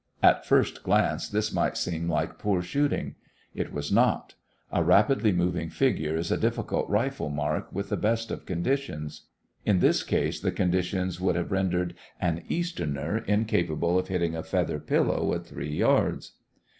At 0.23 0.47
first 0.47 0.81
glance 0.81 1.29
this 1.29 1.53
might 1.53 1.77
seem 1.77 2.09
like 2.09 2.39
poor 2.39 2.63
shooting. 2.63 3.13
It 3.53 3.71
was 3.71 3.91
not. 3.91 4.33
A 4.71 4.83
rapidly 4.83 5.31
moving 5.31 5.69
figure 5.69 6.17
is 6.17 6.31
a 6.31 6.37
difficult 6.39 6.89
rifle 6.89 7.29
mark 7.29 7.71
with 7.71 7.89
the 7.89 7.97
best 7.97 8.31
of 8.31 8.47
conditions. 8.47 9.27
In 9.63 9.77
this 9.79 10.01
case 10.01 10.39
the 10.39 10.51
conditions 10.51 11.21
would 11.21 11.35
have 11.35 11.51
rendered 11.51 11.93
an 12.19 12.43
Easterner 12.49 13.19
incapable 13.27 13.99
of 13.99 14.07
hitting 14.07 14.35
a 14.35 14.41
feather 14.41 14.79
pillow 14.79 15.35
at 15.35 15.45
three 15.45 15.69
yards. 15.75 16.31